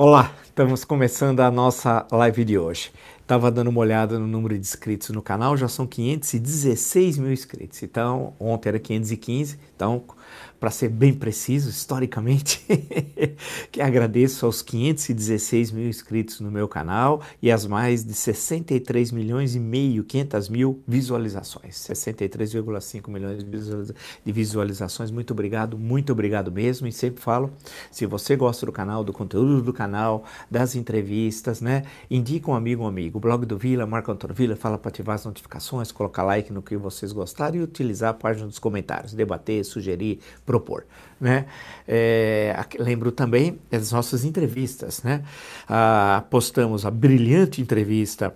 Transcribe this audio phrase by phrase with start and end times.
[0.00, 2.92] Olá, estamos começando a nossa live de hoje.
[3.20, 7.82] Estava dando uma olhada no número de inscritos no canal, já são 516 mil inscritos.
[7.82, 10.04] Então, ontem era 515, então
[10.58, 12.64] para ser bem preciso, historicamente,
[13.70, 19.54] que agradeço aos 516 mil inscritos no meu canal e às mais de 63 milhões
[19.54, 23.44] e meio, 500 mil visualizações, 63,5 milhões
[24.24, 25.10] de visualizações.
[25.10, 26.86] Muito obrigado, muito obrigado mesmo.
[26.86, 27.52] E sempre falo,
[27.90, 32.82] se você gosta do canal, do conteúdo do canal, das entrevistas, né, indica um amigo,
[32.82, 33.18] um amigo.
[33.18, 36.62] O blog do Vila, Marco Antônio Vila, fala para ativar as notificações, colocar like no
[36.62, 40.86] que vocês gostaram e utilizar a página dos comentários, debater, sugerir, propor.
[41.20, 41.44] Né?
[41.86, 45.02] É, lembro também das nossas entrevistas.
[45.02, 45.22] Né?
[45.68, 48.34] Ah, postamos a brilhante entrevista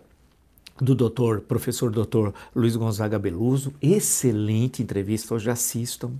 [0.79, 6.11] do doutor, professor doutor Luiz Gonzaga Beluso, excelente entrevista, hoje assistam,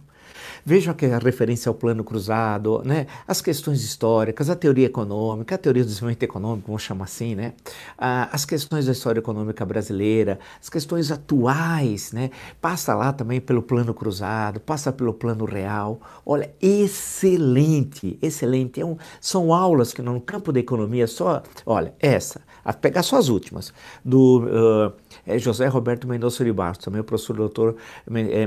[0.65, 3.07] Vejam que a referência ao plano cruzado, né?
[3.27, 7.55] as questões históricas, a teoria econômica, a teoria do desenvolvimento econômico, vamos chamar assim, né?
[7.99, 12.31] Ah, as questões da história econômica brasileira, as questões atuais, né?
[12.61, 16.01] passa lá também pelo plano cruzado, passa pelo plano real.
[16.25, 18.81] Olha, excelente, excelente.
[18.81, 23.17] É um, são aulas que no campo da economia só, olha, essa, a pegar só
[23.17, 23.73] as últimas,
[24.05, 27.77] do uh, José Roberto Mendonça de Barros, também o professor doutor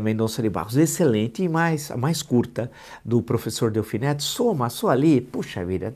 [0.02, 2.71] Mendonça de Barros, excelente e mais a mais curta
[3.03, 5.95] do professor Delfineto, soma só ali, puxa vida,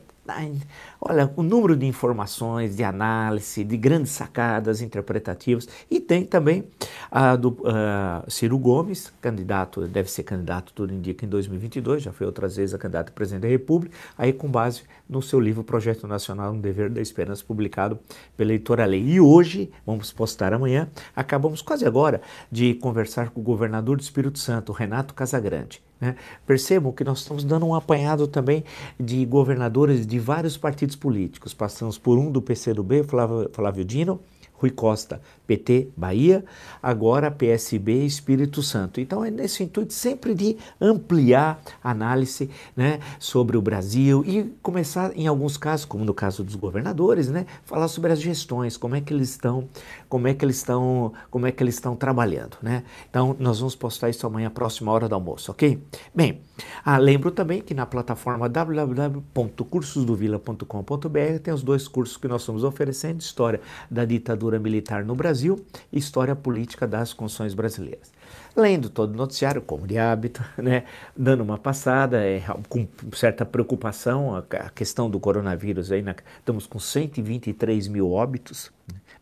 [1.00, 5.66] olha, o número de informações, de análise, de grandes sacadas interpretativas.
[5.90, 6.64] E tem também
[7.10, 12.26] a do uh, Ciro Gomes, candidato, deve ser candidato, tudo indica, em 2022, já foi
[12.26, 16.06] outras vezes a candidato a presidente da República, aí com base no seu livro Projeto
[16.06, 17.98] Nacional Um Dever da Esperança, publicado
[18.36, 19.02] pela Editora Lei.
[19.02, 24.38] E hoje, vamos postar amanhã, acabamos quase agora de conversar com o governador do Espírito
[24.38, 25.82] Santo, Renato Casagrande.
[26.00, 26.16] Né?
[26.46, 28.64] Percebam que nós estamos dando um apanhado também
[28.98, 31.54] de governadores de vários partidos políticos.
[31.54, 34.20] Passamos por um do PCdoB, Flávio, Flávio Dino,
[34.52, 35.20] Rui Costa,
[35.50, 36.44] PT Bahia,
[36.80, 39.00] agora PSB Espírito Santo.
[39.00, 45.10] Então é nesse intuito sempre de ampliar a análise né, sobre o Brasil e começar,
[45.16, 49.00] em alguns casos, como no caso dos governadores, né, falar sobre as gestões, como é
[49.00, 49.68] que eles estão,
[50.08, 52.56] como é que eles estão, como é que eles estão trabalhando.
[52.62, 52.84] Né?
[53.08, 55.82] Então nós vamos postar isso amanhã, próxima hora do almoço, ok?
[56.14, 56.42] Bem,
[56.84, 63.20] ah, lembro também que na plataforma www.cursosdovila.com.br tem os dois cursos que nós estamos oferecendo:
[63.20, 63.60] História
[63.90, 65.56] da Ditadura Militar no Brasil e
[65.92, 68.12] História Política das Constituições Brasileiras.
[68.56, 70.84] Lendo todo o noticiário, como de hábito, né,
[71.16, 76.66] dando uma passada, é, com certa preocupação, a, a questão do coronavírus, aí na, estamos
[76.66, 78.70] com 123 mil óbitos,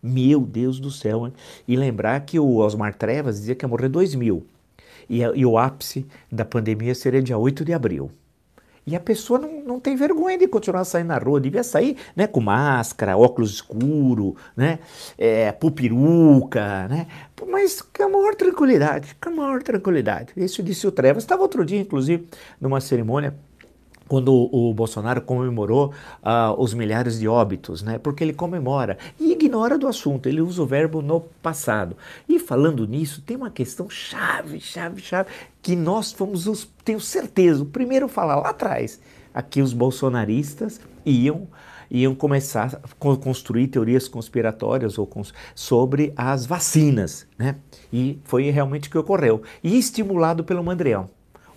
[0.02, 1.32] meu Deus do céu, hein?
[1.66, 4.46] e lembrar que o Osmar Trevas dizia que ia morrer 2 mil
[5.08, 8.10] e, e o ápice da pandemia seria dia 8 de abril.
[8.88, 12.26] E a pessoa não, não tem vergonha de continuar saindo na rua, devia sair né,
[12.26, 14.78] com máscara, óculos escuro, né,
[15.18, 17.06] é, pupiruca, né,
[17.46, 20.32] mas com a maior tranquilidade, com a maior tranquilidade.
[20.34, 21.22] Isso disse o Trevas.
[21.22, 22.26] Estava outro dia, inclusive,
[22.58, 23.34] numa cerimônia
[24.08, 25.92] quando o, Bolsonaro comemorou
[26.22, 27.98] uh, os milhares de óbitos, né?
[27.98, 31.96] Porque ele comemora e ignora do assunto, ele usa o verbo no passado.
[32.28, 35.28] E falando nisso, tem uma questão chave, chave, chave,
[35.60, 38.98] que nós fomos os, tenho certeza, o primeiro a falar lá atrás,
[39.34, 41.46] aqui os bolsonaristas iam
[41.90, 47.56] iam começar a construir teorias conspiratórias ou cons sobre as vacinas, né?
[47.90, 49.40] E foi realmente o que ocorreu.
[49.64, 51.08] E estimulado pelo Mandrião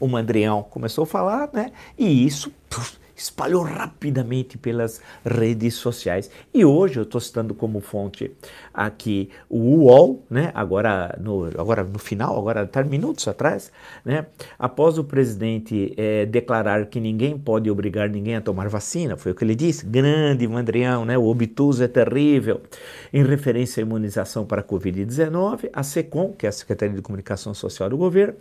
[0.02, 1.72] o Mandrião começou a falar, né?
[1.98, 6.30] E isso puf, espalhou rapidamente pelas redes sociais.
[6.54, 8.32] E hoje eu estou citando como fonte
[8.74, 10.52] aqui o UOL, né?
[10.56, 13.72] agora, no, agora no final, agora tá minutos atrás,
[14.04, 14.26] né?
[14.58, 19.36] após o presidente é, declarar que ninguém pode obrigar ninguém a tomar vacina, foi o
[19.36, 21.18] que ele disse, grande Mandrião, né?
[21.18, 22.62] o obtuso é terrível,
[23.14, 27.54] em referência à imunização para a Covid-19, a SECOM, que é a Secretaria de Comunicação
[27.54, 28.34] Social do governo,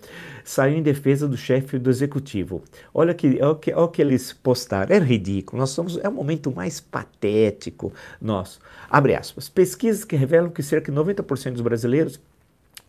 [0.45, 2.63] saiu em defesa do chefe do executivo.
[2.95, 6.51] Olha que, olha que, olha que eles postaram, é ridículo, nós somos, é o momento
[6.51, 8.61] mais patético nosso.
[8.89, 12.21] Abre aspas, pesquisas que revelam que cerca de 90% dos brasileiros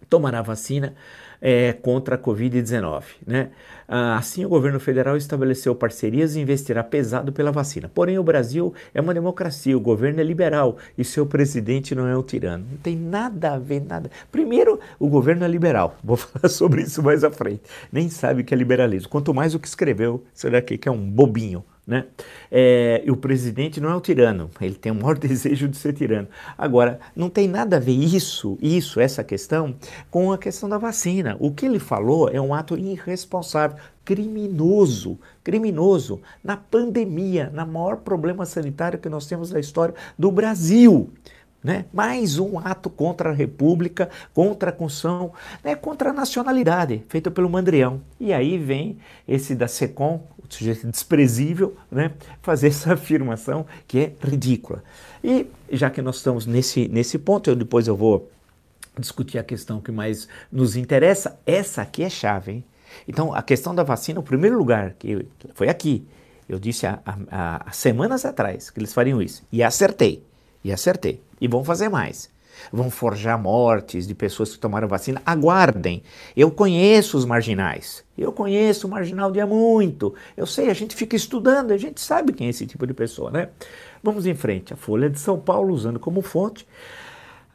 [0.10, 0.94] tomará vacina
[1.42, 3.04] é, contra a Covid-19.
[3.26, 3.50] Né?
[3.88, 7.90] Ah, assim, o governo federal estabeleceu parcerias e investirá pesado pela vacina.
[7.90, 12.16] Porém, o Brasil é uma democracia, o governo é liberal e seu presidente não é
[12.16, 12.66] um tirano.
[12.70, 14.12] Não tem nada a ver, nada.
[14.32, 15.98] Primeiro, o governo é liberal.
[16.04, 17.62] Vou falar sobre isso mais à frente.
[17.92, 19.10] Nem sabe o que é liberalismo.
[19.10, 22.06] Quanto mais o que escreveu, será que é um bobinho Né?
[22.52, 25.94] É, e o presidente não é o tirano, ele tem o maior desejo de ser
[25.94, 26.28] tirano.
[26.58, 29.76] Agora, não tem nada a ver isso, isso, essa questão,
[30.10, 31.36] com a questão da vacina.
[31.40, 38.46] O que ele falou é um ato irresponsável, criminoso, criminoso, na pandemia, na maior problema
[38.46, 41.10] sanitário que nós temos na história do Brasil.
[41.64, 41.86] Né?
[41.94, 45.32] Mais um ato contra a República, contra a Constituição,
[45.64, 45.76] né?
[45.76, 48.02] contra a nacionalidade, feito pelo Mandrião.
[48.20, 48.98] E aí vem
[49.28, 52.14] esse da SECOM, o sujeito desprezível, né?
[52.42, 54.84] fazer essa afirmação que é ridícula.
[55.24, 58.32] E já que nós estamos nesse, nesse ponto, eu depois eu vou
[58.98, 62.52] discutir a questão que mais nos interessa, essa aqui é chave.
[62.52, 62.64] Hein?
[63.08, 66.06] Então, a questão da vacina, o primeiro lugar que foi aqui,
[66.50, 70.24] eu disse há, há, há semanas atrás que eles fariam isso, e acertei.
[70.64, 71.22] E acertei.
[71.40, 72.30] E vão fazer mais.
[72.72, 75.22] Vão forjar mortes de pessoas que tomaram vacina.
[75.26, 76.04] Aguardem.
[76.36, 78.04] Eu conheço os marginais.
[78.18, 80.14] Eu conheço o marginal de há muito.
[80.36, 83.32] Eu sei, a gente fica estudando, a gente sabe quem é esse tipo de pessoa,
[83.32, 83.50] né?
[84.04, 84.74] Vamos em frente.
[84.74, 86.68] A Folha de São Paulo, usando como fonte,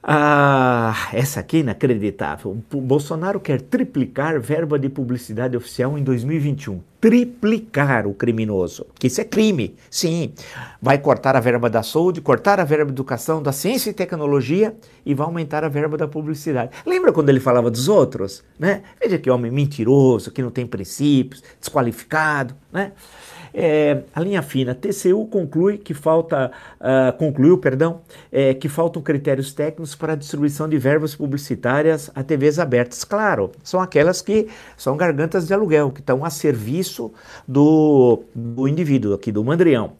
[0.08, 2.56] ah, essa aqui é inacreditável.
[2.72, 6.80] O Bolsonaro quer triplicar verba de publicidade oficial em 2021.
[7.00, 8.86] Triplicar o criminoso.
[9.00, 9.74] Que isso é crime.
[9.90, 10.32] Sim.
[10.80, 14.76] Vai cortar a verba da saúde, cortar a verba da educação, da ciência e tecnologia
[15.04, 16.70] e vai aumentar a verba da publicidade.
[16.86, 18.44] Lembra quando ele falava dos outros?
[18.56, 18.82] Né?
[19.02, 22.92] Veja que homem mentiroso, que não tem princípios, desqualificado, né?
[23.58, 29.54] É, a linha fina, TCU conclui que falta, uh, concluiu, perdão, é, que faltam critérios
[29.54, 33.02] técnicos para a distribuição de verbas publicitárias a TVs abertas.
[33.02, 37.10] Claro, são aquelas que são gargantas de aluguel, que estão a serviço
[37.48, 39.94] do, do indivíduo aqui, do mandrião.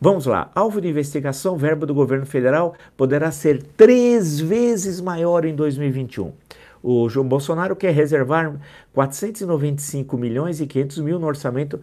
[0.00, 0.50] Vamos lá.
[0.54, 6.32] Alvo de investigação, verba do governo federal poderá ser três vezes maior em 2021.
[6.82, 8.54] O João Bolsonaro quer reservar
[8.92, 11.80] 495 milhões e 500 mil no orçamento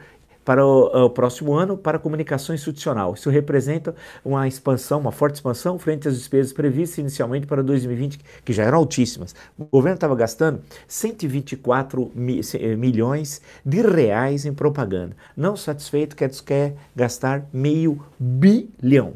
[0.50, 3.13] para o, o, próximo ano para a comunicação institucional.
[3.13, 3.94] Isso representa
[4.25, 8.80] uma expansão, uma forte expansão frente às despesas previstas inicialmente para 2020, que já eram
[8.80, 9.36] altíssimas.
[9.60, 15.16] O governo estava gastando 124 mi, eh, milhões de reais em propaganda.
[15.38, 19.13] Não satisfeito, quer, quer gastar meio bilhão.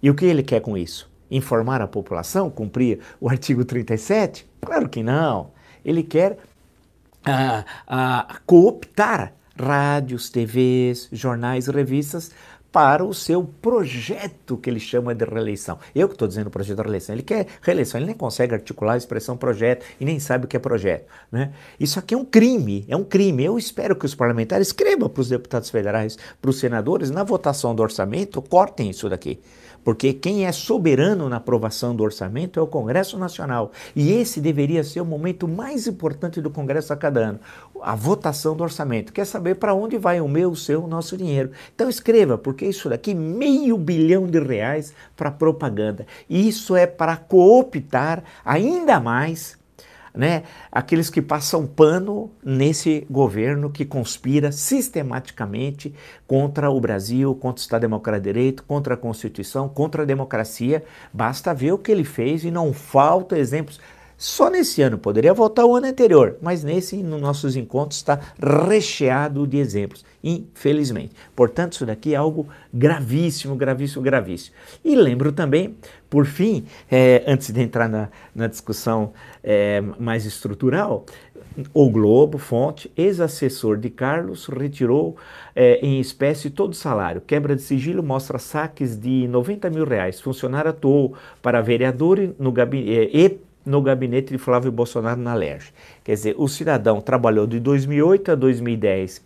[0.00, 1.10] E o que ele quer com isso?
[1.28, 4.48] Informar a população, cumprir o artigo 37?
[4.60, 5.50] Claro que não.
[5.84, 6.38] Ele quer
[7.24, 12.30] ah, ah, cooptar rádios, TVs, jornais, revistas
[12.72, 15.78] para o seu projeto que ele chama de reeleição.
[15.94, 18.96] Eu que estou dizendo projeto de reeleição, ele quer reeleição, ele nem consegue articular a
[18.96, 21.04] expressão projeto e nem sabe o que é projeto.
[21.30, 21.52] Né?
[21.78, 23.44] Isso aqui é um crime, é um crime.
[23.44, 27.74] Eu espero que os parlamentares escrevam para os deputados federais, para os senadores, na votação
[27.74, 29.38] do orçamento, cortem isso daqui
[29.84, 33.72] porque quem é soberano na aprovação do orçamento é o Congresso Nacional.
[33.94, 37.40] E esse deveria ser o momento mais importante do Congresso a cada ano,
[37.80, 39.12] a votação do orçamento.
[39.12, 41.50] Quer saber para onde vai o meu, o seu, o nosso dinheiro?
[41.74, 46.06] Então escreva, porque isso daqui meio bilhão de reais para propaganda.
[46.28, 49.61] Isso é para cooptar ainda mais
[50.14, 55.94] né, aqueles que passam pano nesse governo que conspira sistematicamente
[56.26, 60.84] contra o Brasil, contra o Estado Democrático de Direito, contra a Constituição, contra a democracia.
[61.12, 63.80] Basta ver o que ele fez e não falta exemplos.
[64.22, 69.44] Só nesse ano, poderia voltar o ano anterior, mas nesse, nos nossos encontros, está recheado
[69.48, 71.10] de exemplos, infelizmente.
[71.34, 74.54] Portanto, isso daqui é algo gravíssimo, gravíssimo, gravíssimo.
[74.84, 75.74] E lembro também,
[76.08, 81.04] por fim, é, antes de entrar na, na discussão é, mais estrutural,
[81.74, 85.16] o Globo, fonte, ex-assessor de Carlos, retirou
[85.52, 87.20] é, em espécie todo o salário.
[87.20, 90.20] Quebra de sigilo mostra saques de 90 mil reais.
[90.20, 95.72] Funcionário atuou para vereador no gabinete, e no gabinete de Flávio Bolsonaro na LERJ.
[96.04, 99.22] Quer dizer, o cidadão trabalhou de 2008 a 2010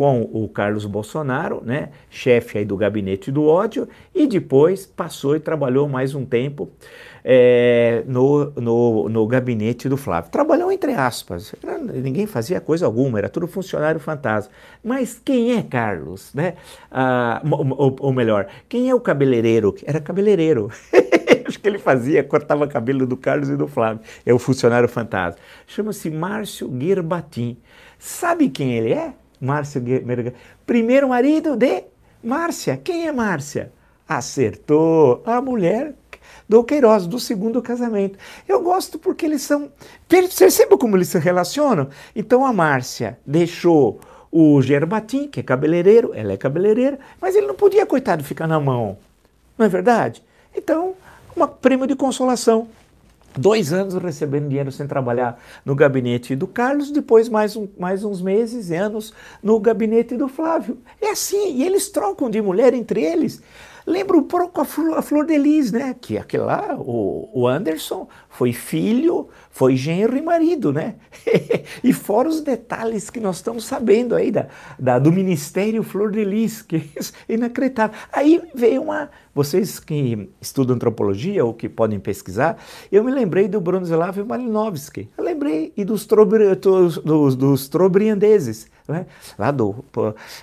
[0.00, 5.40] com o Carlos Bolsonaro, né, chefe aí do gabinete do ódio, e depois passou e
[5.40, 6.70] trabalhou mais um tempo
[7.22, 10.30] é, no, no, no, gabinete do Flávio.
[10.30, 11.54] Trabalhou entre aspas,
[11.92, 14.50] ninguém fazia coisa alguma, era tudo funcionário fantasma.
[14.82, 16.32] Mas quem é Carlos?
[16.32, 16.54] Né?
[16.90, 17.42] Ah,
[17.76, 19.74] ou, ou melhor, quem é o cabeleireiro?
[19.84, 20.70] Era cabeleireiro.
[21.50, 24.00] Acho que ele fazia, cortava cabelo do Carlos e do Flávio.
[24.24, 25.40] É o funcionário fantasma.
[25.66, 27.56] Chama-se Márcio Guerbatim.
[27.98, 29.12] Sabe quem ele é?
[29.40, 30.32] Márcio Guerbatim.
[30.64, 31.84] Primeiro marido de
[32.22, 32.76] Márcia.
[32.76, 33.72] Quem é Márcia?
[34.08, 35.22] Acertou.
[35.26, 35.94] A mulher
[36.48, 38.16] do Queiroz, do segundo casamento.
[38.48, 39.72] Eu gosto porque eles são.
[40.08, 41.88] Perceba como eles se relacionam?
[42.14, 47.54] Então a Márcia deixou o Gerbatim, que é cabeleireiro, ela é cabeleireira, mas ele não
[47.56, 48.98] podia, coitado, ficar na mão.
[49.58, 50.22] Não é verdade?
[50.54, 50.94] Então
[51.36, 52.68] um prêmio de consolação.
[53.36, 58.20] Dois anos recebendo dinheiro sem trabalhar no gabinete do Carlos, depois mais, um, mais uns
[58.20, 60.78] meses e anos no gabinete do Flávio.
[61.00, 63.40] É assim, e eles trocam de mulher entre eles.
[63.86, 65.94] Lembra um pouco a Flor, a Flor de Lis, né?
[66.00, 70.96] Que aquele lá, o, o Anderson, foi filho, foi genro e marido, né?
[71.82, 74.46] e fora os detalhes que nós estamos sabendo aí da,
[74.78, 77.96] da do Ministério Flor de Lis, que é inacreditável.
[78.12, 79.10] Aí veio uma.
[79.32, 82.58] Vocês que estudam antropologia ou que podem pesquisar,
[82.90, 85.08] eu me lembrei do Bronislav Malinowski.
[85.16, 89.06] Eu lembrei e dos, trobri, dos, dos, dos trobriandeses, né?
[89.38, 89.84] lá do,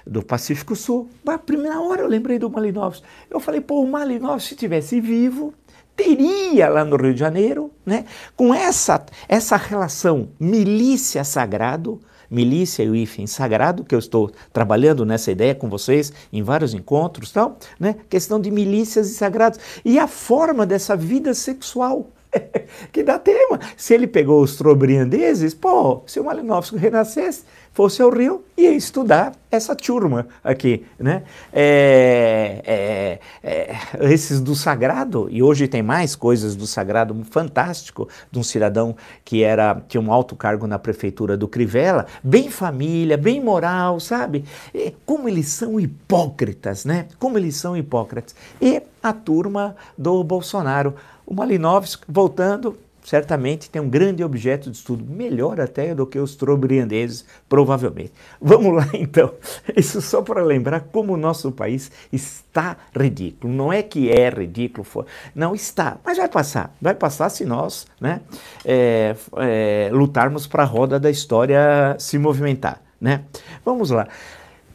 [0.05, 1.09] do Pacífico Sul.
[1.23, 3.05] Na primeira hora eu lembrei do Malinowski.
[3.29, 5.53] Eu falei, pô, o Malinowski se tivesse vivo,
[5.95, 11.99] teria lá no Rio de Janeiro, né, com essa, essa relação milícia sagrado,
[12.29, 16.73] milícia e o hífen sagrado, que eu estou trabalhando nessa ideia com vocês em vários
[16.73, 22.09] encontros, tal, né, questão de milícias e sagrados, e a forma dessa vida sexual,
[22.91, 23.59] que dá tema.
[23.75, 27.43] Se ele pegou os trobriandeses, pô, se o Malinowski renascesse,
[27.77, 31.21] fosse ao Rio, ia estudar essa turma aqui, né?
[31.53, 38.39] É, é, é, esses do sagrado, e hoje tem mais coisas do sagrado fantástico, de
[38.39, 43.39] um cidadão que era tinha um alto cargo na prefeitura do Crivella, bem família, bem
[43.39, 44.43] moral, sabe?
[44.73, 47.05] E como eles são hipócritas, né?
[47.19, 48.35] Como eles são hipócritas.
[48.59, 50.95] E a turma do Bolsonaro,
[51.27, 56.35] o Malinowski, voltando, certamente tem um grande objeto de estudo, melhor até do que os
[56.35, 58.13] trobriandeses, provavelmente.
[58.41, 59.33] Vamos lá então,
[59.75, 63.53] isso só para lembrar como o nosso país está ridículo.
[63.53, 65.05] Não é que é ridículo,
[65.35, 66.73] não está, mas vai passar.
[66.81, 68.21] Vai passar se nós né,
[68.63, 72.81] é, é, lutarmos para a roda da história se movimentar.
[72.99, 73.25] Né?
[73.63, 74.07] Vamos lá.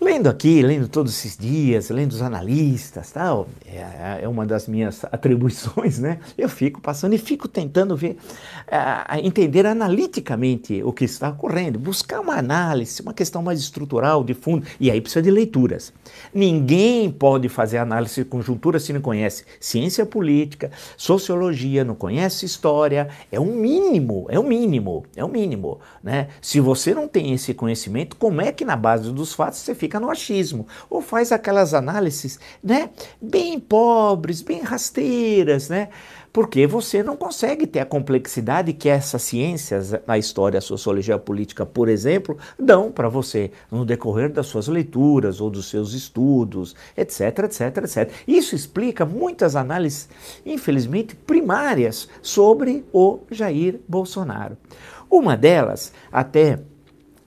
[0.03, 5.05] Lendo aqui, lendo todos esses dias, lendo os analistas, tal, é, é uma das minhas
[5.13, 6.19] atribuições, né?
[6.37, 8.17] Eu fico passando e fico tentando ver,
[8.67, 14.35] uh, entender analiticamente o que está ocorrendo, buscar uma análise, uma questão mais estrutural, de
[14.35, 15.93] fundo, e aí precisa de leituras.
[16.35, 23.09] Ninguém pode fazer análise de conjuntura se não conhece ciência política, sociologia, não conhece história,
[23.31, 26.27] é um mínimo, é o um mínimo, é o um mínimo, né?
[26.41, 29.92] Se você não tem esse conhecimento, como é que na base dos fatos você fica
[29.93, 32.89] fica no achismo, ou faz aquelas análises, né,
[33.21, 35.91] bem pobres, bem rasteiras, né?
[36.33, 41.19] Porque você não consegue ter a complexidade que essas ciências, a história, a sociologia a
[41.19, 46.75] política, por exemplo, dão para você no decorrer das suas leituras ou dos seus estudos,
[46.97, 48.11] etc, etc, etc.
[48.27, 50.09] Isso explica muitas análises,
[50.47, 54.57] infelizmente, primárias sobre o Jair Bolsonaro.
[55.11, 56.61] Uma delas, até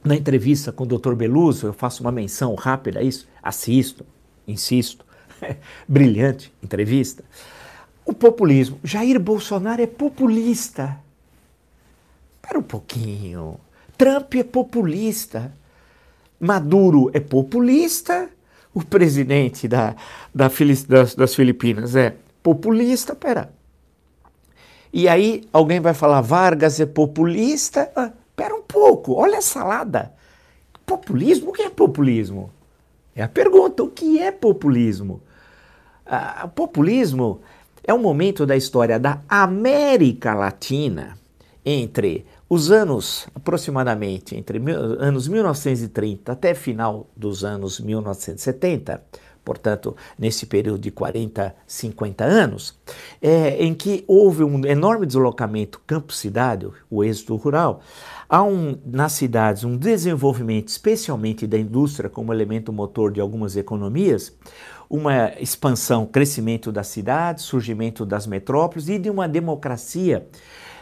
[0.06, 1.16] na entrevista com o Dr.
[1.16, 4.06] Beluso, eu faço uma menção rápida a isso, assisto,
[4.48, 5.04] insisto,
[5.88, 7.24] brilhante entrevista.
[8.06, 11.00] O populismo, Jair Bolsonaro é populista.
[12.36, 13.60] Espera um pouquinho.
[13.98, 15.52] Trump é populista.
[16.40, 18.30] Maduro é populista.
[18.74, 19.96] O presidente da,
[20.34, 20.52] da,
[20.88, 23.16] das, das Filipinas é populista.
[23.16, 23.52] Pera.
[24.94, 27.92] E aí alguém vai falar Vargas é populista.
[27.96, 30.12] Ah, Espera um pouco, olha a salada.
[30.86, 31.52] Populismo?
[31.52, 32.52] O que é populismo?
[33.16, 35.22] É a pergunta: o que é populismo?
[36.06, 37.40] Ah, populismo
[37.82, 41.18] é um momento da história da América Latina
[41.64, 44.62] entre os anos, aproximadamente, entre
[45.00, 49.02] anos 1930 até final dos anos 1970,
[49.46, 52.78] portanto, nesse período de 40, 50 anos,
[53.22, 57.82] é, em que houve um enorme deslocamento campo-cidade, o êxodo rural,
[58.30, 64.36] há um, nas cidades um desenvolvimento, especialmente da indústria como elemento motor de algumas economias,
[64.90, 70.28] uma expansão, crescimento das cidades, surgimento das metrópoles e de uma democracia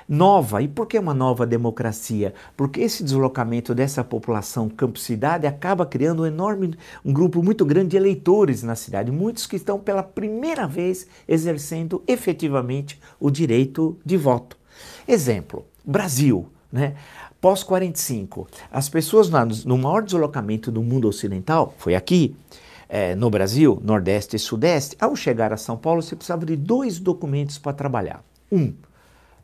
[0.07, 0.61] nova.
[0.61, 2.33] E por que uma nova democracia?
[2.55, 7.97] Porque esse deslocamento dessa população campo-cidade acaba criando um enorme, um grupo muito grande de
[7.97, 14.57] eleitores na cidade, muitos que estão pela primeira vez exercendo efetivamente o direito de voto.
[15.07, 16.95] Exemplo, Brasil, né?
[17.39, 19.29] Pós-45, as pessoas
[19.63, 22.35] no maior deslocamento do mundo ocidental, foi aqui,
[22.89, 26.99] é, no Brasil, Nordeste e Sudeste, ao chegar a São Paulo, você precisava de dois
[26.99, 28.23] documentos para trabalhar.
[28.51, 28.73] Um,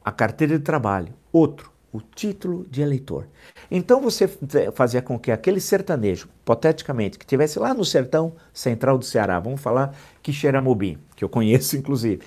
[0.03, 1.13] a carteira de trabalho.
[1.31, 3.27] Outro, o título de eleitor.
[3.69, 4.27] Então você
[4.73, 9.61] fazia com que aquele sertanejo, hipoteticamente, que estivesse lá no sertão central do Ceará, vamos
[9.61, 12.21] falar que Xeramobim, que eu conheço inclusive,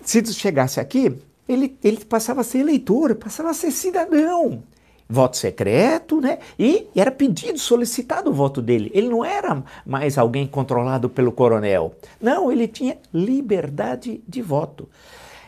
[0.00, 1.18] se chegasse aqui,
[1.48, 4.62] ele, ele passava a ser eleitor, passava a ser cidadão.
[5.08, 6.38] Voto secreto, né?
[6.58, 8.90] E, era pedido, solicitado o voto dele.
[8.94, 11.94] Ele não era mais alguém controlado pelo coronel.
[12.20, 14.88] Não, ele tinha liberdade de voto.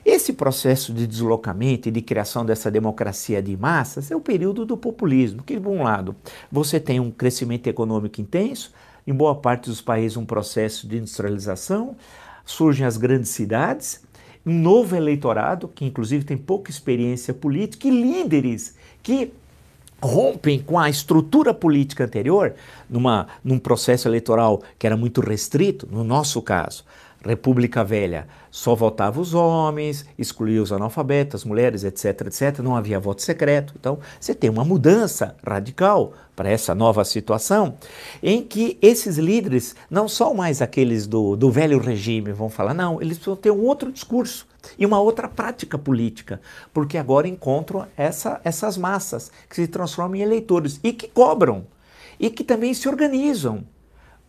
[0.05, 4.77] Esse processo de deslocamento e de criação dessa democracia de massas é o período do
[4.77, 6.15] populismo, que, de um lado,
[6.53, 8.71] você tem um crescimento econômico intenso,
[9.07, 11.97] em boa parte dos países um processo de industrialização,
[12.45, 14.04] surgem as grandes cidades,
[14.47, 19.33] um novo eleitorado, que inclusive tem pouca experiência política, e líderes que
[20.03, 22.55] rompem com a estrutura política anterior,
[22.89, 26.85] numa, num processo eleitoral que era muito restrito, no nosso caso,
[27.25, 33.01] República Velha, só votavam os homens, excluía os analfabetos, as mulheres, etc, etc, não havia
[33.01, 33.75] voto secreto.
[33.79, 37.77] Então, você tem uma mudança radical para essa nova situação,
[38.23, 43.01] em que esses líderes não são mais aqueles do, do velho regime, vão falar, não,
[43.01, 44.47] eles precisam ter um outro discurso
[44.79, 46.41] e uma outra prática política,
[46.73, 51.67] porque agora encontram essa, essas massas que se transformam em eleitores e que cobram
[52.19, 53.65] e que também se organizam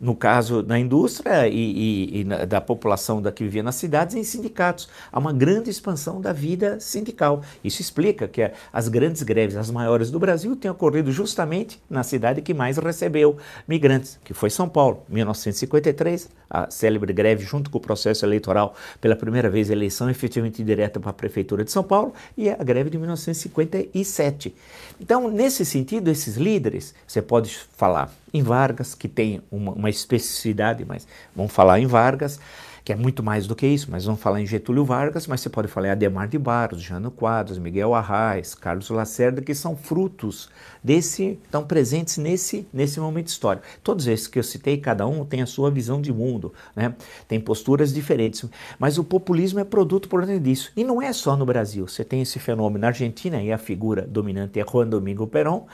[0.00, 4.22] no caso da indústria e, e, e, da população da que vivia nas cidades, em
[4.22, 4.88] sindicatos.
[5.10, 7.42] Há uma grande expansão da vida sindical.
[7.64, 12.42] Isso explica que as grandes greves, as maiores do Brasil, tenham ocorrido justamente na cidade
[12.42, 13.36] que mais recebeu
[13.66, 19.16] migrantes, que foi São Paulo, 1953, a célebre greve junto com o processo eleitoral, pela
[19.16, 22.98] primeira vez eleição efetivamente direta para a prefeitura de São Paulo, e a greve de
[22.98, 24.54] 1957.
[25.00, 30.84] Então, nesse sentido, esses líderes, você pode falar em Vargas, que tem uma, uma especificidade,
[30.84, 32.40] mas vamos falar em Vargas,
[32.86, 35.50] que é muito mais do que isso, mas vamos falar em Getúlio Vargas, mas você
[35.50, 40.48] pode falar em Ademar de Barros, Jano Quadros, Miguel Arraes, Carlos Lacerda, que são frutos
[40.84, 43.66] desse, estão presentes nesse, nesse momento histórico.
[43.82, 46.94] Todos esses que eu citei, cada um tem a sua visão de mundo, né?
[47.26, 50.70] tem posturas diferentes, mas o populismo é produto por dentro disso.
[50.76, 54.02] E não é só no Brasil, você tem esse fenômeno na Argentina, e a figura
[54.02, 55.64] dominante é Juan Domingo Perón,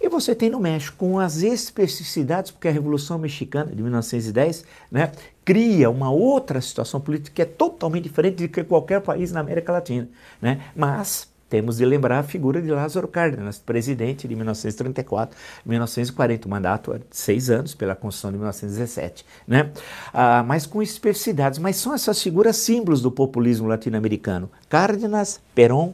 [0.00, 5.12] e você tem no México, com as especificidades, porque a Revolução Mexicana de 1910 né,
[5.44, 9.72] cria uma outra situação política que é totalmente diferente de que qualquer país na América
[9.72, 10.08] Latina.
[10.40, 10.60] Né?
[10.74, 16.94] Mas temos de lembrar a figura de Lázaro Cárdenas, presidente de 1934 1940, o mandato
[16.94, 19.26] de seis anos pela Constituição de 1917.
[19.46, 19.70] Né?
[20.14, 24.50] Ah, mas com especificidades, mas são essas figuras símbolos do populismo latino-americano.
[24.66, 25.92] Cárdenas, Perón,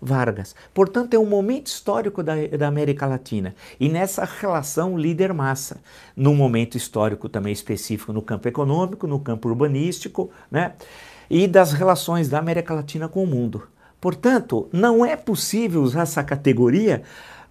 [0.00, 0.54] Vargas.
[0.72, 3.54] Portanto, é um momento histórico da, da, América Latina.
[3.80, 5.80] E nessa relação líder-massa,
[6.16, 10.74] num momento histórico também específico no campo econômico, no campo urbanístico, né?
[11.30, 13.64] e das relações da América Latina com o mundo.
[14.00, 17.02] Portanto, não é possível usar essa categoria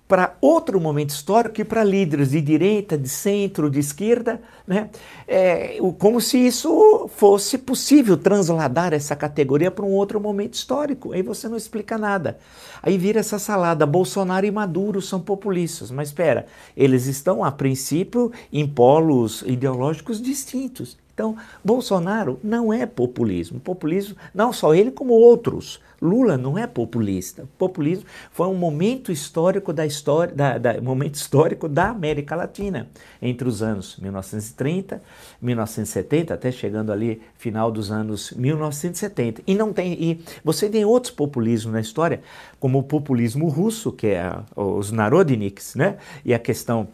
[0.08, 4.89] para outro momento histórico que para líderes de direita, de centro, de esquerda, né?
[5.28, 11.12] É, como se isso fosse possível transladar essa categoria para um outro momento histórico.
[11.12, 12.38] Aí você não explica nada.
[12.82, 13.86] Aí vira essa salada.
[13.86, 20.98] Bolsonaro e Maduro são populistas, mas espera, eles estão a princípio em polos ideológicos distintos.
[21.13, 23.60] Então, Bolsonaro não é populismo.
[23.60, 25.82] Populismo, não só ele, como outros.
[26.02, 27.48] Lula não é populista.
[27.58, 32.88] Populismo foi um momento histórico da história, da, da, momento histórico da América Latina
[33.22, 35.02] entre os anos 1930,
[35.42, 39.42] 1970, até chegando ali final dos anos 1970.
[39.48, 42.22] E não tem e você tem outros populismos na história,
[42.60, 45.98] como o populismo russo, que é os narodniks, né?
[46.24, 46.88] E a questão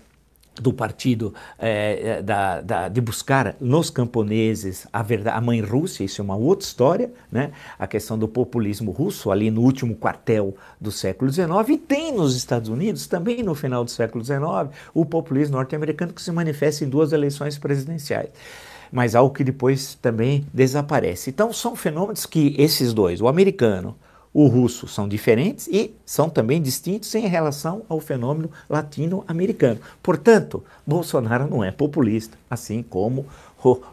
[0.61, 6.21] do partido é, da, da, de buscar nos camponeses a, verdade, a mãe Rússia, isso
[6.21, 7.51] é uma outra história, né?
[7.77, 12.35] a questão do populismo russo ali no último quartel do século XIX, e tem nos
[12.35, 14.41] Estados Unidos, também no final do século XIX,
[14.93, 18.29] o populismo norte-americano que se manifesta em duas eleições presidenciais
[18.91, 21.31] mas algo que depois também desaparece.
[21.31, 23.95] Então são fenômenos que esses dois, o americano
[24.33, 29.79] o russo são diferentes e são também distintos em relação ao fenômeno latino-americano.
[30.01, 33.25] Portanto, Bolsonaro não é populista, assim como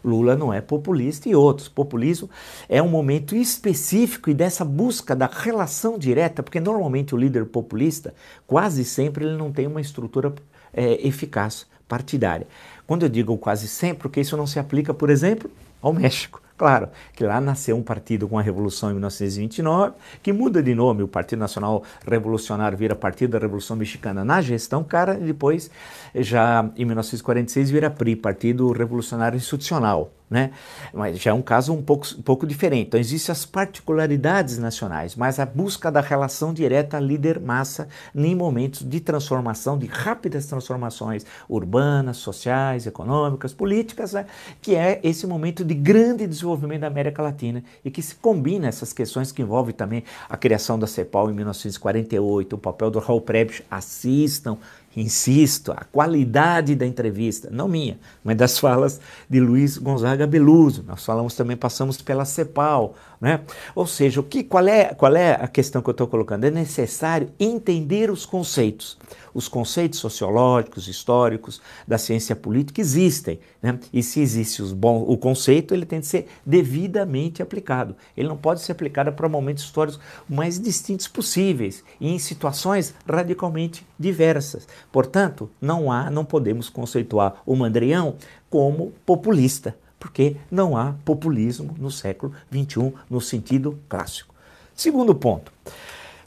[0.03, 1.69] Lula não é populista e outros.
[1.69, 2.29] Populismo
[2.69, 8.15] é um momento específico e dessa busca da relação direta, porque normalmente o líder populista,
[8.47, 10.33] quase sempre, ele não tem uma estrutura
[10.73, 12.47] é, eficaz partidária.
[12.87, 15.51] Quando eu digo quase sempre, porque isso não se aplica, por exemplo,
[15.83, 16.43] ao México.
[16.61, 21.03] Claro que lá nasceu um partido com a Revolução em 1929, que muda de nome,
[21.03, 25.71] o Partido Nacional Revolucionário vira Partido da Revolução Mexicana na gestão, cara, e depois,
[26.15, 30.53] já em 1946, vira PRI, Partido Revolucionário Institucional né?
[30.95, 32.87] Mas já é um caso um pouco, um pouco diferente.
[32.87, 39.01] Então, existem as particularidades nacionais, mas a busca da relação direta líder-massa em momentos de
[39.01, 44.27] transformação, de rápidas transformações urbanas, sociais, econômicas, políticas, né?
[44.63, 48.93] que é esse momento de grande desenvolvimento da América Latina e que se combina essas
[48.93, 53.63] questões que envolvem também a criação da CEPAL em 1948, o papel do Raul Prebisch,
[53.69, 54.57] assistam,
[54.97, 60.85] insisto, a qualidade da entrevista, não minha, mas das falas de Luiz Gonzaga Beluso.
[60.87, 63.41] Nós falamos também, passamos pela CEPAL, né?
[63.75, 66.45] Ou seja, o que, qual, é, qual é a questão que eu estou colocando?
[66.45, 68.97] É necessário entender os conceitos.
[69.35, 73.39] Os conceitos sociológicos, históricos, da ciência política existem.
[73.63, 73.79] Né?
[73.93, 77.95] E se existe os bom, o conceito, ele tem que ser devidamente aplicado.
[78.17, 83.87] Ele não pode ser aplicado para momentos históricos mais distintos possíveis e em situações radicalmente
[83.99, 84.67] diversas.
[84.91, 88.17] Portanto, não há, não podemos conceituar o Mandrião
[88.49, 94.35] como populista porque não há populismo no século XXI no sentido clássico.
[94.75, 95.53] Segundo ponto,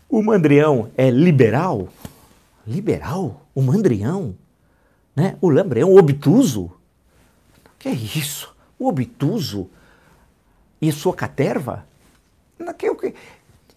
[0.07, 1.89] o Mandrião é liberal?
[2.65, 3.41] Liberal?
[3.53, 4.35] O Mandrião?
[5.15, 5.35] Né?
[5.41, 6.71] O Lambrião obtuso?
[7.79, 8.55] Que é isso?
[8.77, 9.69] O obtuso?
[10.79, 11.85] E sua caterva?
[12.77, 13.13] Que, que,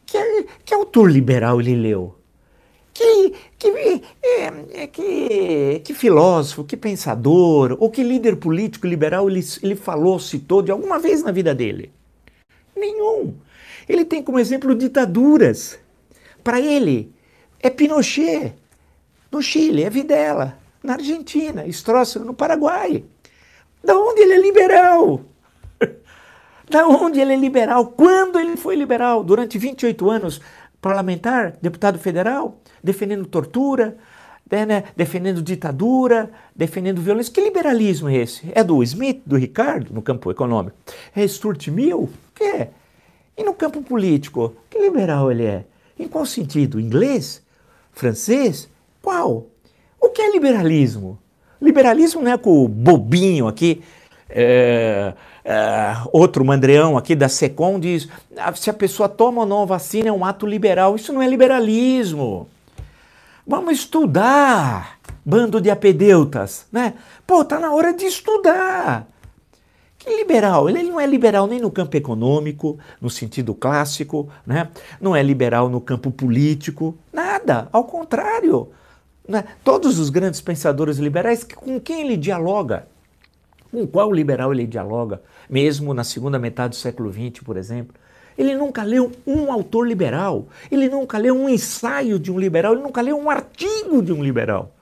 [0.05, 2.17] que, que autor liberal ele leu?
[2.97, 3.69] Que, que,
[4.23, 10.19] é, é, que, que filósofo, que pensador, ou que líder político liberal ele, ele falou,
[10.19, 11.93] citou de alguma vez na vida dele?
[12.75, 13.35] Nenhum.
[13.87, 15.79] Ele tem como exemplo ditaduras.
[16.43, 17.13] Para ele,
[17.61, 18.55] é Pinochet
[19.31, 23.05] no Chile, é Videla na Argentina, Stroessner no Paraguai.
[23.85, 25.21] Da onde ele é liberal?
[26.71, 27.89] da onde ele é liberal?
[27.89, 29.23] Quando ele foi liberal?
[29.23, 30.41] Durante 28 anos,
[30.81, 32.61] parlamentar, deputado federal?
[32.87, 33.97] defendendo tortura,
[34.49, 37.33] né, né, defendendo ditadura, defendendo violência.
[37.33, 38.49] Que liberalismo é esse?
[38.55, 40.77] É do Smith, do Ricardo, no campo econômico?
[41.15, 42.09] É Stuart Mill?
[42.33, 42.71] Que é?
[43.37, 44.55] E no campo político?
[44.71, 45.65] Que liberal ele é?
[45.99, 46.79] Em qual sentido?
[46.79, 47.43] Inglês?
[47.93, 48.69] Francês?
[49.03, 49.49] Qual?
[50.01, 51.19] O que é liberalismo?
[51.61, 53.83] Liberalismo não é com o bobinho aqui,
[54.29, 59.63] é, é, outro mandreão aqui da SECOM diz: ah, se a pessoa toma ou não
[59.63, 60.97] a vacina é um ato liberal.
[60.97, 62.49] Isso não é liberalismo.
[63.47, 66.95] Vamos estudar, bando de apedeutas, né?
[67.25, 69.07] Pô, tá na hora de estudar.
[69.97, 70.69] Que liberal?
[70.69, 74.69] Ele não é liberal nem no campo econômico, no sentido clássico, né?
[75.01, 78.69] Não é liberal no campo político, nada, ao contrário.
[79.29, 79.45] Né?
[79.63, 82.87] Todos os grandes pensadores liberais, com quem ele dialoga?
[83.71, 85.23] Com qual liberal ele dialoga?
[85.49, 87.95] Mesmo na segunda metade do século XX, por exemplo.
[88.39, 92.83] Ele nunca leu um autor liberal, ele nunca leu um ensaio de um liberal, ele
[92.83, 94.73] nunca leu um artigo de um liberal.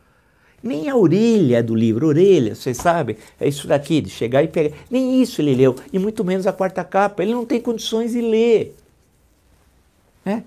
[0.60, 4.74] Nem a orelha do livro, orelha, vocês sabem, é isso daqui, de chegar e pegar.
[4.90, 7.22] Nem isso ele leu, e muito menos a quarta capa.
[7.22, 8.74] Ele não tem condições de ler.
[10.24, 10.42] Né?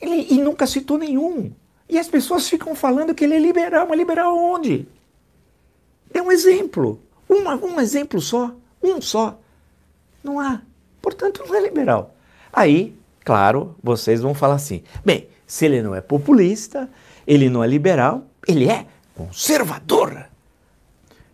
[0.00, 1.52] Ele, e nunca citou nenhum.
[1.88, 4.88] E as pessoas ficam falando que ele é liberal, mas liberal onde?
[6.12, 7.00] É um exemplo.
[7.28, 8.54] Uma, um exemplo só.
[8.82, 9.38] Um só.
[10.22, 10.60] Não há.
[11.00, 12.14] Portanto, não é liberal.
[12.52, 12.94] Aí,
[13.24, 16.88] claro, vocês vão falar assim: bem, se ele não é populista,
[17.26, 20.26] ele não é liberal, ele é conservador.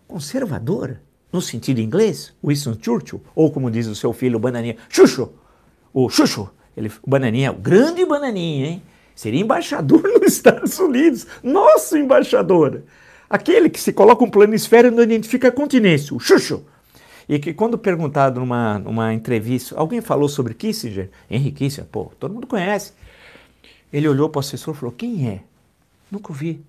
[0.07, 0.99] Conservador,
[1.31, 5.31] no sentido inglês, Winston Churchill, ou como diz o seu filho, o Bananinha, Xuxo,
[5.93, 8.83] o Xuxo, ele, o Bananinha, o grande Bananinha, hein?
[9.15, 12.83] Seria embaixador nos Estados Unidos, nosso embaixador.
[13.29, 16.65] Aquele que se coloca um planisfério não identifica continência, o Xuxo.
[17.27, 22.33] E que quando perguntado numa, numa entrevista, alguém falou sobre Kissinger, Henry Kissinger, pô, todo
[22.33, 22.93] mundo conhece.
[23.93, 25.41] Ele olhou para o assessor e falou: Quem é?
[26.09, 26.59] Nunca ouvi.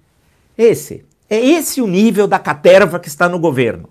[0.56, 1.04] Esse.
[1.30, 3.88] É esse o nível da caterva que está no governo.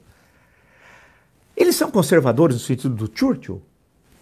[1.58, 3.62] Eles são conservadores no sentido do Churchill?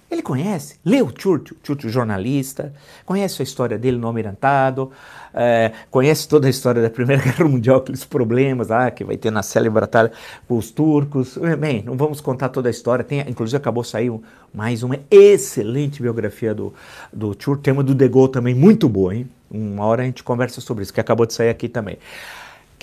[0.10, 2.74] Ele conhece, leu Churchill, Churchill jornalista,
[3.06, 4.89] conhece a história dele no Almirantado,
[5.34, 9.32] é, conhece toda a história da Primeira Guerra Mundial, aqueles problemas ah, que vai ter
[9.32, 10.12] na célebre batalha
[10.48, 11.36] com os turcos.
[11.38, 14.10] É, bem, não vamos contar toda a história, tem, inclusive acabou sair
[14.54, 16.74] mais uma excelente biografia do,
[17.12, 19.30] do Churchill, tema do De Gaulle também muito boa, hein?
[19.52, 21.98] Uma hora a gente conversa sobre isso, que acabou de sair aqui também.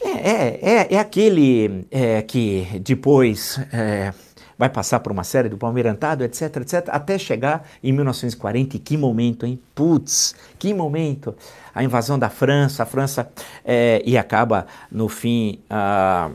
[0.03, 4.13] É, é, é, é aquele é, que depois é,
[4.59, 8.77] vai passar por uma série do Palmeirantado, etc, etc, até chegar em 1940.
[8.77, 9.61] E que momento, hein?
[9.75, 11.35] Putz, que momento!
[11.75, 13.29] A invasão da França, a França,
[13.65, 16.31] é, e acaba, no fim, a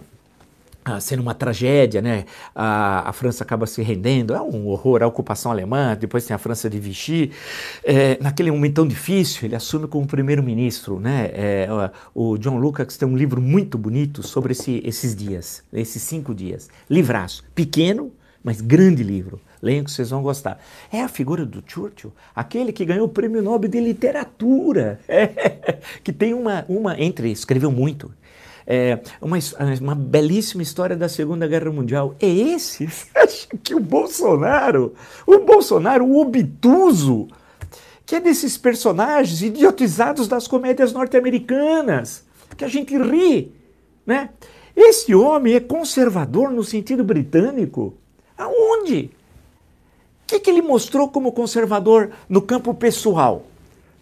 [0.99, 2.25] sendo uma tragédia, né?
[2.55, 6.37] A, a, França acaba se rendendo, é um horror a ocupação alemã, depois tem a
[6.37, 7.31] França de Vichy.
[7.83, 11.29] É, naquele momento tão difícil, ele assume como primeiro-ministro, né?
[11.33, 11.67] É,
[12.15, 16.69] o John Lucas tem um livro muito bonito sobre esse, esses dias, esses cinco dias.
[16.89, 18.11] Livraço, pequeno,
[18.43, 19.41] mas grande livro.
[19.61, 20.59] Leiam que vocês vão gostar.
[20.91, 25.27] É a figura do Churchill, aquele que ganhou o prêmio Nobel de Literatura, é,
[26.03, 28.11] que tem uma, uma entre, escreveu muito,
[28.71, 29.35] é, uma,
[29.81, 32.15] uma belíssima história da Segunda Guerra Mundial.
[32.21, 32.85] É esse?
[32.85, 34.93] Você acha que o Bolsonaro,
[35.25, 37.27] o Bolsonaro, o obtuso,
[38.05, 42.23] que é desses personagens idiotizados das comédias norte-americanas,
[42.55, 43.51] que a gente ri,
[44.05, 44.29] né?
[44.75, 47.95] Esse homem é conservador no sentido britânico.
[48.37, 49.09] Aonde?
[50.23, 53.47] O que, que ele mostrou como conservador no campo pessoal,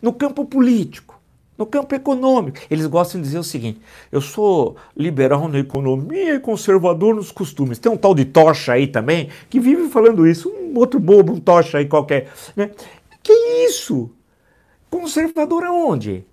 [0.01, 1.16] no campo político,
[1.57, 2.59] no campo econômico?
[2.69, 7.79] Eles gostam de dizer o seguinte: eu sou liberal na economia e conservador nos costumes.
[7.79, 11.39] Tem um tal de tocha aí também que vive falando isso, um outro bobo, um
[11.39, 12.29] tocha aí qualquer.
[12.55, 12.71] Né?
[13.23, 13.33] Que
[13.65, 14.09] isso?
[14.89, 16.25] Conservador aonde?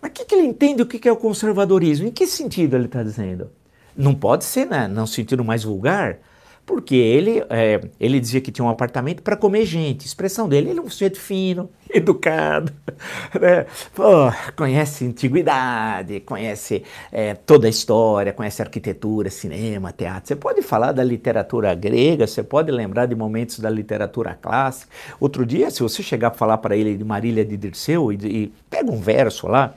[0.00, 2.08] Mas o que, que ele entende o que, que é o conservadorismo?
[2.08, 3.50] Em que sentido ele está dizendo?
[3.96, 6.18] Não pode ser, né, no sentido mais vulgar,
[6.64, 10.06] porque ele, é, ele dizia que tinha um apartamento para comer gente.
[10.06, 12.72] Expressão dele, ele é um sujeito fino, educado,
[13.40, 13.66] né?
[13.94, 20.28] Pô, conhece antiguidade, conhece é, toda a história, conhece arquitetura, cinema, teatro.
[20.28, 24.92] Você pode falar da literatura grega, você pode lembrar de momentos da literatura clássica.
[25.18, 28.52] Outro dia, se você chegar a falar para ele de Marília de Dirceu e, e
[28.68, 29.74] pega um verso lá,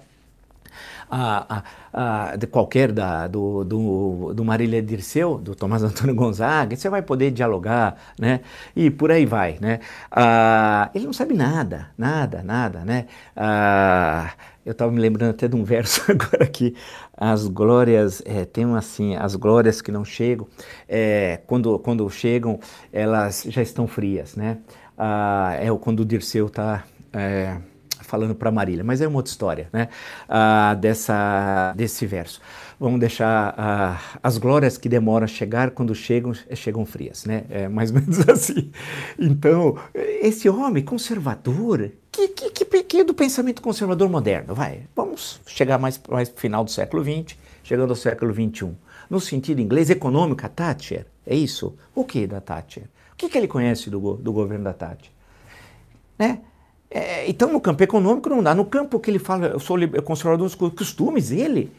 [1.13, 6.89] a, a, de qualquer da, do, do, do Marília Dirceu, do Tomás Antônio Gonzaga, você
[6.89, 8.41] vai poder dialogar, né?
[8.75, 9.79] E por aí vai, né?
[10.11, 13.05] Ah, ele não sabe nada, nada, nada, né?
[13.35, 14.31] Ah,
[14.65, 16.75] eu estava me lembrando até de um verso agora aqui,
[17.15, 20.47] as glórias, é, tem assim, as glórias que não chegam,
[20.89, 22.59] é, quando, quando chegam,
[22.91, 24.57] elas já estão frias, né?
[24.97, 26.83] Ah, é quando o Dirceu está...
[27.11, 27.57] É,
[28.13, 29.89] falando para Marília, mas é uma outra história, né?
[30.29, 32.39] Ah, dessa, desse verso.
[32.79, 37.43] Vamos deixar ah, as glórias que demoram a chegar, quando chegam, chegam frias, né?
[37.49, 38.71] É mais ou menos assim.
[39.17, 45.79] Então, esse homem conservador, que, que, que, que do pensamento conservador moderno, vai, vamos chegar
[45.79, 48.73] mais, para o final do século XX, chegando ao século XXI.
[49.09, 51.75] No sentido inglês, econômico, a Thatcher, é isso?
[51.95, 52.83] O que da Thatcher?
[53.13, 55.11] O que, que ele conhece do, do governo da Thatcher?
[56.19, 56.41] Né?
[56.93, 58.53] É, então, no campo econômico não dá.
[58.53, 61.71] No campo que ele fala, eu sou conservador dos costumes, ele.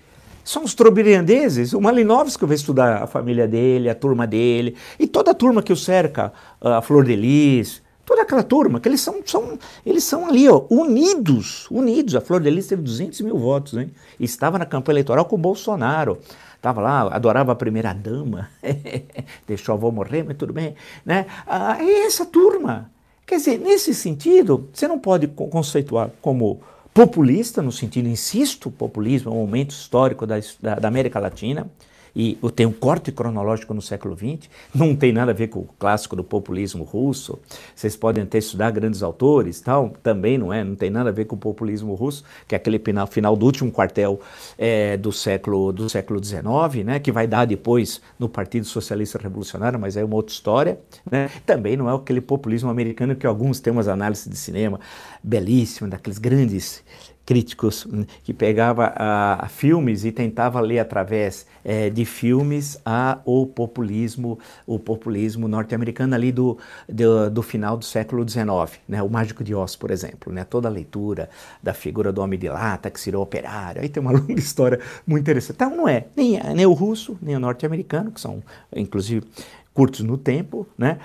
[0.43, 1.73] São os trobriandeses.
[1.73, 5.73] O Malinowski vai estudar a família dele, a turma dele, e toda a turma que
[5.73, 10.27] o cerca, a Flor de Lis, toda aquela turma, que eles são, são, eles são
[10.27, 12.17] ali, ó, unidos, unidos.
[12.17, 13.93] A Flor de Lis teve 200 mil votos, hein?
[14.19, 16.19] E estava na campanha eleitoral com o Bolsonaro.
[16.57, 18.49] Estava lá, adorava a primeira dama,
[19.47, 20.75] deixou a avó morrer, mas tudo bem.
[21.05, 21.27] Né?
[21.47, 22.91] Ah, é essa turma.
[23.27, 26.61] Quer dizer, nesse sentido, você não pode conceituar como
[26.93, 31.69] populista, no sentido, insisto, populismo é um momento histórico da, da, América Latina,
[32.15, 35.69] e tem um corte cronológico no século XX, não tem nada a ver com o
[35.79, 37.39] clássico do populismo russo.
[37.75, 41.25] Vocês podem até estudar grandes autores, tal, também não é, não tem nada a ver
[41.25, 44.21] com o populismo russo, que é aquele final, final do último quartel
[44.57, 49.79] é, do século do século XIX, né, que vai dar depois no Partido Socialista Revolucionário,
[49.79, 50.79] mas é uma outra história.
[51.11, 51.31] Né?
[51.45, 54.79] Também não é aquele populismo americano que alguns têm umas análises de cinema
[55.23, 56.83] belíssimas, daqueles grandes
[57.25, 63.19] críticos hum, que pegava a, a filmes e tentava ler através é, de filmes a
[63.25, 66.59] o populismo o populismo norte-americano ali do,
[66.89, 69.03] do, do, final do século XIX, né?
[69.03, 70.45] o Mágico de Oz, por exemplo, né?
[70.45, 71.31] toda a leitura
[71.63, 75.23] da figura do homem de lata que virou operário, aí tem uma longa história muito
[75.23, 75.57] interessante.
[75.57, 78.43] Então não é nem, nem o russo, nem o norte-americano, que são
[78.75, 79.27] inclusive
[79.73, 80.99] curtos no tempo, né?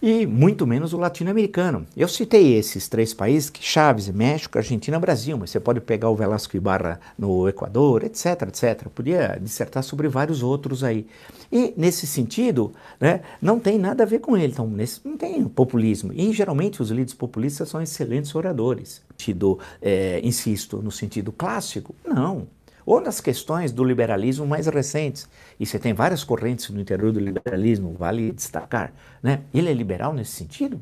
[0.00, 1.86] E muito menos o latino-americano.
[1.96, 6.16] Eu citei esses três países, que Chaves, México, Argentina, Brasil, mas você pode pegar o
[6.16, 8.88] Velasco Ibarra no Equador, etc, etc.
[8.94, 11.06] Podia dissertar sobre vários outros aí.
[11.50, 14.52] E nesse sentido, né, não tem nada a ver com ele.
[14.52, 16.12] Então, nesse, não tem populismo.
[16.12, 19.02] E geralmente os líderes populistas são excelentes oradores.
[19.10, 22.46] Sentido, é, insisto, no sentido clássico, não
[22.86, 25.28] ou nas questões do liberalismo mais recentes.
[25.58, 28.92] E você tem várias correntes no interior do liberalismo, vale destacar.
[29.20, 29.40] Né?
[29.52, 30.80] Ele é liberal nesse sentido?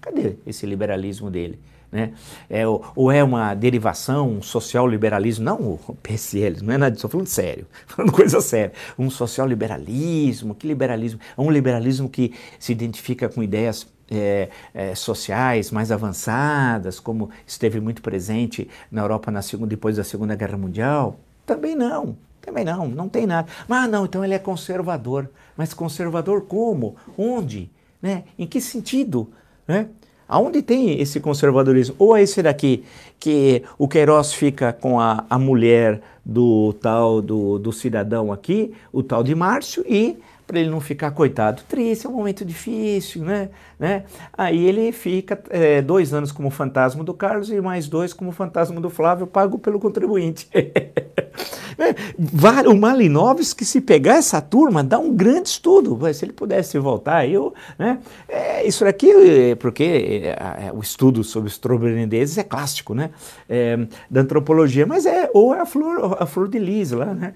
[0.00, 1.58] Cadê esse liberalismo dele?
[1.90, 2.12] Né?
[2.48, 5.44] É, ou é uma derivação, um social-liberalismo?
[5.44, 8.72] Não, o PSL, não é nada disso, estou falando sério, falando coisa séria.
[8.96, 11.18] Um social-liberalismo, que liberalismo?
[11.36, 17.80] É um liberalismo que se identifica com ideias é, é, sociais mais avançadas, como esteve
[17.80, 21.18] muito presente na Europa na segunda, depois da Segunda Guerra Mundial?
[21.50, 22.16] Também não.
[22.40, 23.48] Também não, não tem nada.
[23.66, 25.28] Mas ah, não, então ele é conservador.
[25.56, 26.94] Mas conservador como?
[27.18, 27.68] Onde?
[28.00, 28.22] Né?
[28.38, 29.28] Em que sentido?
[29.66, 29.88] Né?
[30.28, 31.96] Aonde tem esse conservadorismo?
[31.98, 32.84] Ou é esse daqui,
[33.18, 39.02] que o Queiroz fica com a, a mulher do tal do, do cidadão aqui, o
[39.02, 40.16] tal de Márcio, e
[40.50, 43.50] para ele não ficar coitado, triste, é um momento difícil, né?
[43.78, 44.04] né?
[44.36, 48.80] Aí ele fica é, dois anos como fantasma do Carlos e mais dois como fantasma
[48.80, 50.48] do Flávio, pago pelo contribuinte.
[51.78, 55.98] É, o Malinovski, se pegar essa turma, dá um grande estudo.
[56.12, 57.54] Se ele pudesse voltar, eu.
[57.78, 57.98] Né?
[58.28, 63.10] É, isso aqui, é, porque é, é, o estudo sobre os trobrineses é clássico, né?
[63.48, 63.78] É,
[64.10, 67.34] da antropologia, mas é, ou é a flor, a flor de lis lá, né?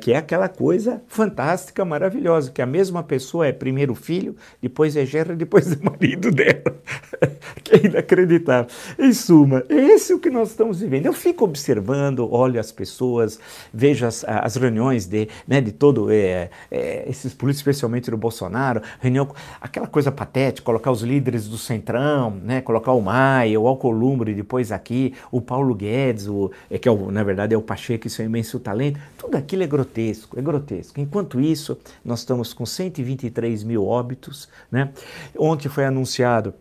[0.00, 5.06] que é aquela coisa fantástica, maravilhosa, que a mesma pessoa é primeiro filho, depois é
[5.06, 6.74] gerra, depois é marido dela.
[7.62, 8.70] que é inacreditável.
[8.98, 11.06] Em suma, esse é o que nós estamos vivendo.
[11.06, 13.03] Eu fico observando, olho as pessoas,
[13.72, 18.82] vejo as, as reuniões de, né, de todo é, é, esses políticos, especialmente do Bolsonaro,
[19.00, 19.28] reunião,
[19.60, 24.72] aquela coisa patética, colocar os líderes do Centrão, né, colocar o Maia, o Alcolumbre, depois
[24.72, 28.10] aqui, o Paulo Guedes, o, é, que é o, na verdade é o Pacheco e
[28.10, 31.00] seu imenso talento, tudo aquilo é grotesco, é grotesco.
[31.00, 34.90] Enquanto isso, nós estamos com 123 mil óbitos, né?
[35.38, 36.54] Ontem foi anunciado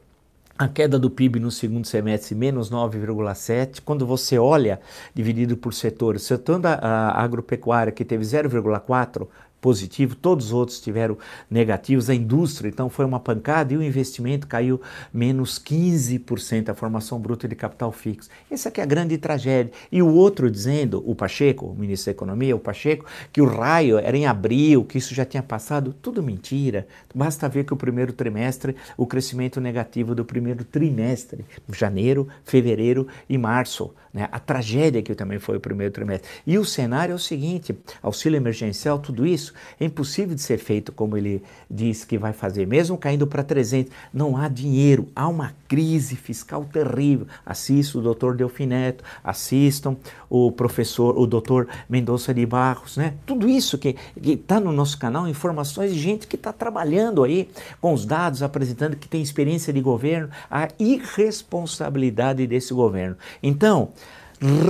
[0.58, 3.82] a queda do PIB no segundo semestre, menos 9,7%.
[3.84, 4.80] Quando você olha,
[5.14, 9.28] dividido por setores, setor da agropecuária, que teve 0,4%,
[9.64, 11.18] positivo, todos os outros tiveram
[11.50, 14.82] negativos, a indústria então foi uma pancada e o investimento caiu
[15.14, 18.30] menos 15%, a formação bruta de capital fixo.
[18.52, 19.72] Essa que é a grande tragédia.
[19.90, 23.98] E o outro dizendo, o Pacheco, o ministro da Economia, o Pacheco, que o raio
[23.98, 26.86] era em abril, que isso já tinha passado, tudo mentira.
[27.16, 33.38] Basta ver que o primeiro trimestre, o crescimento negativo do primeiro trimestre, janeiro, fevereiro e
[33.38, 34.28] março, né?
[34.30, 36.30] a tragédia que também foi o primeiro trimestre.
[36.46, 40.92] E o cenário é o seguinte, auxílio emergencial, tudo isso, é impossível de ser feito
[40.92, 43.92] como ele diz que vai fazer, mesmo caindo para 300.
[44.14, 47.28] Não há dinheiro, há uma crise fiscal terrível.
[47.46, 49.96] Assista o doutor Delfineto, assistam
[50.30, 53.16] o professor, o doutor Mendonça de Barros, né?
[53.26, 57.50] Tudo isso que está no nosso canal, informações de gente que está trabalhando aí
[57.82, 63.18] com os dados, apresentando que tem experiência de governo, a irresponsabilidade desse governo.
[63.42, 63.90] Então,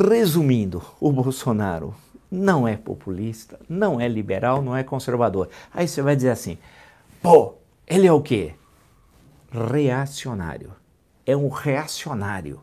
[0.10, 1.96] resumindo, o Bolsonaro
[2.34, 5.50] não é populista, não é liberal, não é conservador.
[5.72, 6.58] Aí você vai dizer assim:
[7.22, 7.54] pô,
[7.88, 8.56] ele é o quê?
[9.52, 10.72] Reacionário.
[11.28, 12.60] É um reacionário.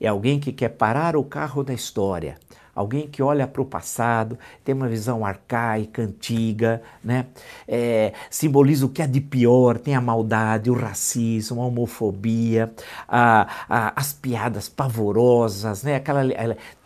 [0.00, 2.36] É alguém que quer parar o carro da história,
[2.74, 7.26] alguém que olha para o passado, tem uma visão arcaica, antiga, né?
[7.68, 12.72] É, simboliza o que é de pior, tem a maldade, o racismo, a homofobia,
[13.06, 15.94] a, a, as piadas pavorosas, né?
[15.94, 16.22] Aquela,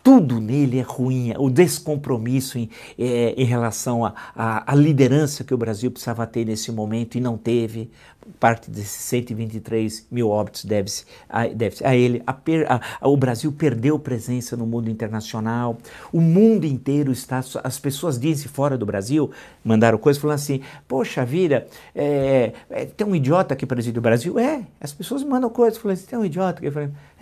[0.06, 4.04] tudo nele é ruim, o descompromisso em, é, em relação
[4.36, 7.90] à liderança que o Brasil precisava ter nesse momento e não teve.
[8.38, 12.22] Parte desses 123 mil óbitos deve-se a, deve a ele.
[12.24, 12.68] A per,
[13.02, 15.76] o Brasil perdeu presença no mundo internacional.
[16.12, 17.42] O mundo inteiro está.
[17.64, 19.32] As pessoas dizem fora do Brasil,
[19.64, 24.38] mandaram coisas falando assim: Poxa vida, é, é, tem um idiota que preside o Brasil?
[24.38, 26.68] É, as pessoas mandam coisas falando assim: tem um idiota que.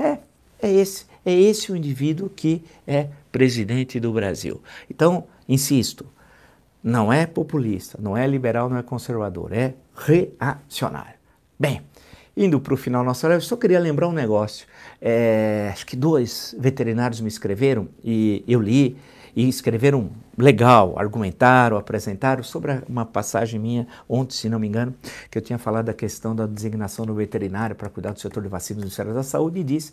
[0.02, 0.18] É,
[0.64, 4.62] é esse, é esse o indivíduo que é presidente do Brasil.
[4.90, 6.06] Então, insisto,
[6.82, 11.14] não é populista, não é liberal, não é conservador, é reacionário.
[11.58, 11.82] Bem,
[12.37, 14.66] indo para o final da nossa live, só queria lembrar um negócio.
[15.00, 18.96] É, acho que dois veterinários me escreveram e eu li
[19.34, 24.94] e escreveram legal, argumentaram, apresentaram sobre uma passagem minha ontem, se não me engano,
[25.30, 28.48] que eu tinha falado da questão da designação do veterinário para cuidar do setor de
[28.48, 29.92] vacinas do Ministério da Saúde e disse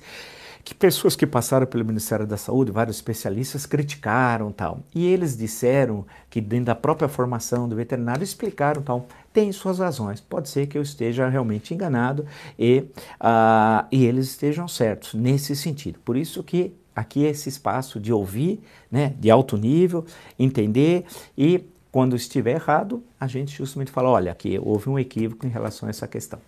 [0.63, 4.80] que pessoas que passaram pelo Ministério da Saúde, vários especialistas criticaram tal.
[4.93, 9.08] E eles disseram que dentro da própria formação do veterinário explicaram tal.
[9.34, 10.19] Tem suas razões.
[10.19, 12.26] Pode ser que eu esteja realmente enganado
[12.58, 12.86] e,
[13.19, 16.00] uh, e eles estejam certos nesse sentido.
[16.04, 20.06] Por isso que aqui é esse espaço de ouvir, né, de alto nível,
[20.38, 21.06] entender
[21.38, 25.88] e quando estiver errado, a gente justamente fala, olha, aqui houve um equívoco em relação
[25.88, 26.39] a essa questão.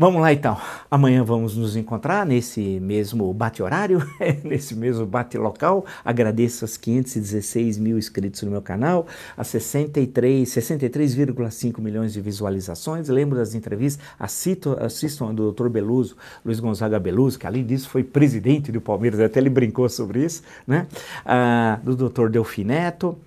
[0.00, 0.56] Vamos lá então.
[0.88, 4.00] Amanhã vamos nos encontrar nesse mesmo bate-horário,
[4.44, 5.84] nesse mesmo bate-local.
[6.04, 13.08] Agradeço as 516 mil inscritos no meu canal, as 63, 63,5 milhões de visualizações.
[13.08, 15.68] Lembro das entrevistas, assistam, assistam do Dr.
[15.68, 20.24] Beluso, Luiz Gonzaga Beluso, que além disso foi presidente do Palmeiras, até ele brincou sobre
[20.24, 20.86] isso, né?
[21.26, 22.28] Ah, do Dr.
[22.28, 23.18] Delfineto